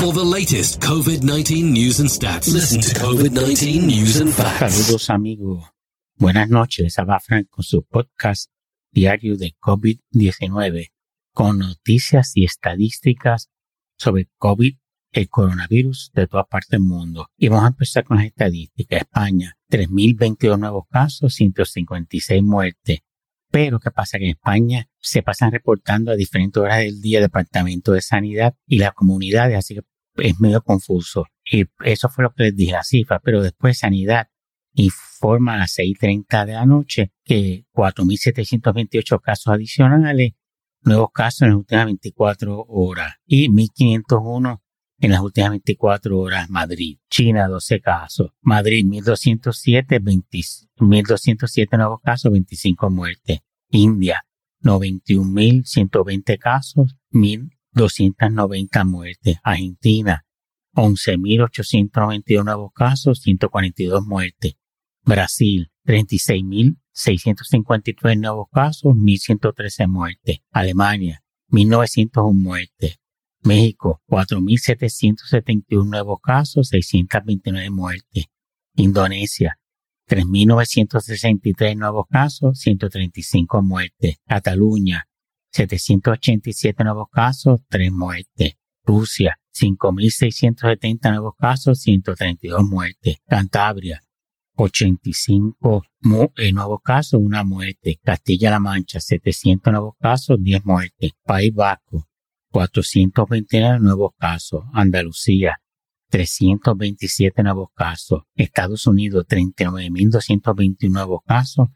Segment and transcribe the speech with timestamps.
[0.00, 4.72] For the latest COVID-19 news and stats, listen to COVID-19 News and Facts.
[4.72, 5.62] Saludos amigos.
[6.16, 6.98] Buenas noches.
[6.98, 8.50] Habla Frank con su podcast
[8.90, 10.86] diario de COVID-19
[11.34, 13.50] con noticias y estadísticas
[13.98, 14.72] sobre COVID,
[15.12, 17.26] el coronavirus de todas partes del mundo.
[17.36, 19.02] Y vamos a empezar con las estadísticas.
[19.02, 23.00] España, 3.022 nuevos casos, 156 muertes.
[23.50, 24.18] Pero ¿qué pasa?
[24.18, 28.54] Que en España se pasan reportando a diferentes horas del día el Departamento de Sanidad
[28.66, 29.82] y las comunidades, así que
[30.16, 31.26] es medio confuso.
[31.50, 34.28] Y eso fue lo que les dije, la cifra, pero después Sanidad
[34.74, 40.32] informa a las 6.30 de la noche que 4.728 casos adicionales,
[40.82, 44.60] nuevos casos en las últimas 24 horas y 1.501
[45.00, 46.98] en las últimas 24 horas Madrid.
[47.08, 48.30] China 12 casos.
[48.42, 50.00] Madrid 1207,
[50.78, 53.40] 1207 nuevos casos, 25 muertes.
[53.70, 54.24] India
[54.62, 59.38] 91.120 casos, 1.290 muertes.
[59.42, 60.24] Argentina
[60.74, 64.56] 11.891 nuevos casos, 142 muertes.
[65.02, 70.40] Brasil 36.653 nuevos casos, 1.113 muertes.
[70.50, 73.00] Alemania 1.901 muertes.
[73.42, 78.26] México, 4.771 nuevos casos, 629 muertes.
[78.76, 79.58] Indonesia,
[80.08, 84.16] 3.963 nuevos casos, 135 muertes.
[84.26, 85.08] Cataluña,
[85.52, 88.54] 787 nuevos casos, 3 muertes.
[88.84, 93.16] Rusia, 5.670 nuevos casos, 132 muertes.
[93.26, 94.02] Cantabria,
[94.56, 95.82] 85
[96.36, 98.00] eh, nuevos casos, una muerte.
[98.02, 101.12] Castilla-La Mancha, 700 nuevos casos, 10 muertes.
[101.24, 102.06] País Vasco,
[102.50, 104.64] 429 nuevos casos.
[104.72, 105.60] Andalucía,
[106.10, 108.22] 327 nuevos casos.
[108.34, 111.68] Estados Unidos, 39.221 nuevos casos,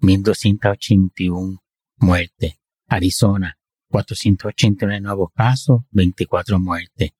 [0.00, 1.58] 1.281
[1.98, 2.54] muertes.
[2.88, 7.10] Arizona, 489 nuevos casos, 24 muertes.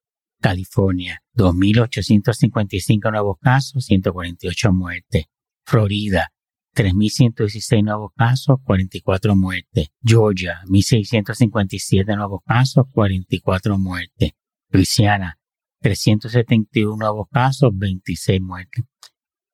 [0.41, 5.25] California, 2.855 nuevos casos, 148 muertes.
[5.65, 6.33] Florida,
[6.77, 9.89] 3.116 nuevos casos, 44 muertes.
[10.03, 14.33] Georgia, 1.657 nuevos casos, 44 muertes.
[14.69, 15.39] Luisiana,
[15.81, 18.85] 371 nuevos casos, 26 muertes.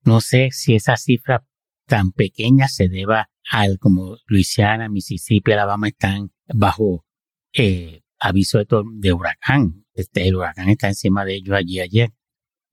[0.05, 1.47] No sé si esa cifra
[1.87, 7.07] tan pequeña se deba al como Luisiana, Mississippi, Alabama están bajo
[7.53, 9.85] eh, aviso de, huracán.
[9.95, 12.11] Este, el huracán está encima de ellos allí ayer,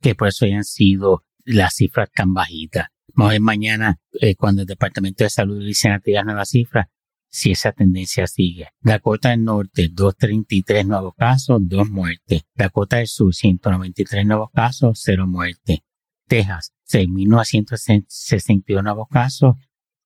[0.02, 2.88] que por eso hayan sido las cifras tan bajitas.
[3.20, 6.90] Vamos a ver mañana eh, cuando el Departamento de Salud dice la nueva cifra
[7.28, 8.70] si esa tendencia sigue.
[8.80, 12.44] Dakota del Norte, 233 nuevos casos, 2 muertes.
[12.56, 15.80] Dakota del Sur, 193 nuevos casos, 0 muertes.
[16.30, 19.58] Texas, 6.962 nuevos casos,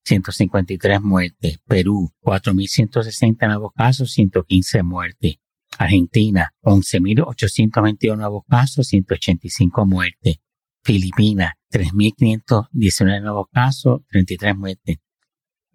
[0.06, 1.60] 153 muertes.
[1.68, 5.36] Perú, 4.160 nuevos casos, 115 muertes.
[5.78, 10.38] Argentina, 11.822 nuevos casos, 185 muertes.
[10.84, 14.98] Filipinas, 3.519 nuevos casos, 33 muertes.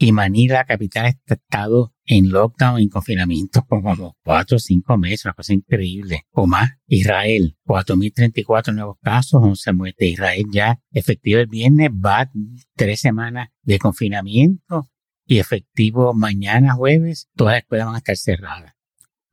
[0.00, 5.24] Y Manila, capital, está estado en lockdown, en confinamiento por como 4 o 5 meses,
[5.24, 6.22] una cosa increíble.
[6.30, 10.08] O más, Israel, 4.034 nuevos casos, 11 muertes.
[10.08, 12.30] Israel ya efectivo el viernes, va
[12.76, 14.88] tres semanas de confinamiento
[15.26, 18.74] y efectivo mañana jueves, todas las escuelas van a estar cerradas.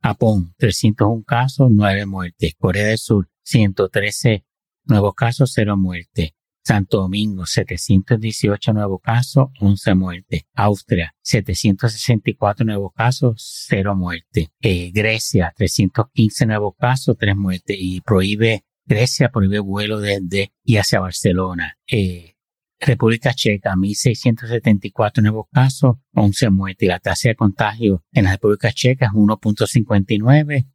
[0.02, 2.54] Japón, 301 casos, 9 muertes.
[2.58, 4.45] Corea del Sur, 113
[4.86, 6.30] nuevos casos, 0 muertes.
[6.66, 10.42] Santo Domingo, 718 nuevos casos, 11 muertes.
[10.54, 14.48] Austria, 764 nuevos casos, 0 muertes.
[14.60, 17.76] Eh, Grecia, 315 nuevos casos, 3 muertes.
[17.78, 21.78] Y prohíbe, Grecia prohíbe vuelo desde y hacia Barcelona.
[21.86, 22.34] Eh,
[22.80, 26.86] República Checa, 1.674 nuevos casos, 11 muertes.
[26.86, 30.66] Y la tasa de contagio en la República Checa es 1.59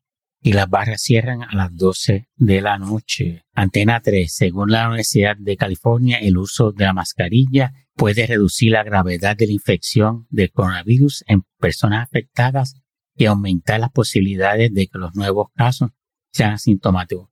[0.41, 3.43] y las barras cierran a las 12 de la noche.
[3.53, 4.33] Antena 3.
[4.33, 9.45] Según la Universidad de California, el uso de la mascarilla puede reducir la gravedad de
[9.45, 12.75] la infección del coronavirus en personas afectadas
[13.15, 15.91] y aumentar las posibilidades de que los nuevos casos
[16.31, 17.29] sean asintomáticos.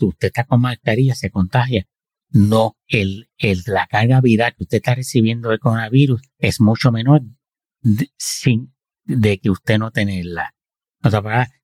[0.00, 1.86] Usted está con mascarilla, se contagia.
[2.30, 7.22] No, el, el, la carga viral que usted está recibiendo del coronavirus es mucho menor
[7.82, 8.74] de, sin,
[9.04, 10.56] de que usted no tenerla.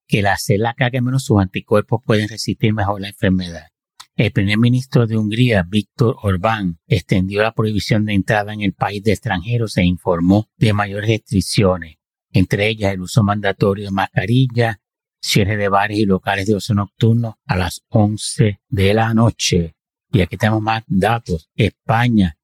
[0.08, 3.69] Que la célula cargue menos sus anticuerpos pueden resistir mejor la enfermedad.
[4.16, 9.05] El primer ministro de Hungría, Víctor Orbán, extendió la prohibición de entrada en el país
[9.05, 11.99] de extranjeros e informó de mayores restricciones,
[12.32, 14.81] entre ellas el uso mandatorio de mascarilla,
[15.20, 19.76] cierre de bares y locales de ocio nocturno a las 11 de la noche.
[20.11, 21.50] Y aquí tenemos más datos.
[21.54, 22.38] España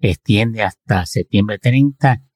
[0.00, 2.29] extiende hasta septiembre 30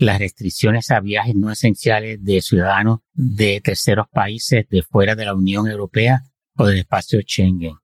[0.00, 5.34] las restricciones a viajes no esenciales de ciudadanos de terceros países de fuera de la
[5.34, 6.22] Unión Europea
[6.56, 7.74] o del espacio Schengen.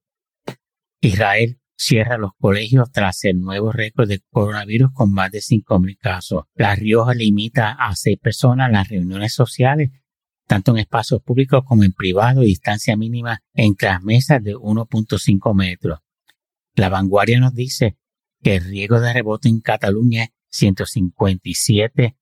[0.99, 6.45] Israel cierra los colegios tras el nuevo récord de coronavirus con más de 5.000 casos.
[6.55, 9.91] La Rioja limita a seis personas las reuniones sociales,
[10.47, 15.53] tanto en espacios públicos como en privados, y distancia mínima entre las mesas de 1.5
[15.53, 15.99] metros.
[16.73, 17.95] La vanguardia nos dice
[18.41, 22.17] que el riesgo de rebote en Cataluña es 157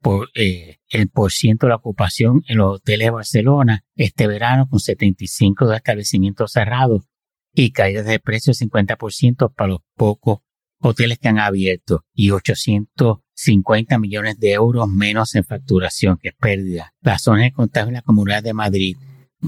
[0.00, 4.68] por eh, el por ciento de la ocupación en los hoteles de Barcelona este verano
[4.68, 7.04] con 75 de establecimientos cerrados
[7.52, 10.40] y caídas de precio del 50% para los pocos
[10.78, 16.94] hoteles que han abierto y 850 millones de euros menos en facturación, que es pérdida.
[17.00, 18.96] Las zonas de contagio en la Comunidad de Madrid,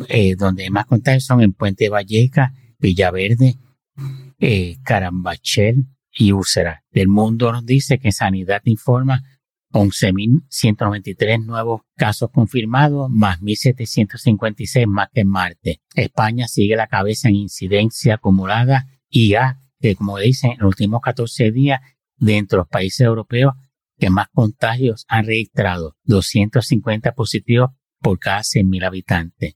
[0.09, 3.57] eh, donde más contagios son en Puente Valleca, Villaverde,
[4.39, 5.87] eh, Carambachel
[6.19, 6.85] y Úrsera.
[6.91, 9.23] Del mundo nos dice que Sanidad informa
[9.73, 15.79] 11.193 nuevos casos confirmados, más 1.756 más que en martes.
[15.95, 21.01] España sigue la cabeza en incidencia acumulada y ya, que como dicen, en los últimos
[21.03, 21.81] 14 días,
[22.17, 23.53] dentro de los países europeos
[23.97, 29.55] que más contagios han registrado, 250 positivos por cada 100.000 habitantes.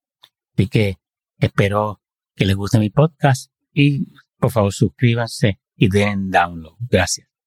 [0.55, 0.97] Así que
[1.39, 2.01] espero
[2.35, 6.77] que les guste mi podcast y por favor suscríbanse y den download.
[6.79, 7.30] Gracias.